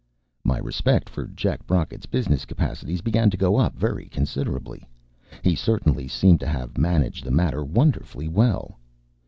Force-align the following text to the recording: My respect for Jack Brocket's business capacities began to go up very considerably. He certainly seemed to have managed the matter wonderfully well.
My 0.43 0.57
respect 0.57 1.07
for 1.07 1.27
Jack 1.27 1.67
Brocket's 1.67 2.07
business 2.07 2.43
capacities 2.45 3.01
began 3.01 3.29
to 3.29 3.37
go 3.37 3.57
up 3.57 3.75
very 3.75 4.05
considerably. 4.07 4.89
He 5.43 5.53
certainly 5.53 6.07
seemed 6.07 6.39
to 6.39 6.47
have 6.47 6.75
managed 6.75 7.23
the 7.23 7.29
matter 7.29 7.63
wonderfully 7.63 8.27
well. 8.27 8.79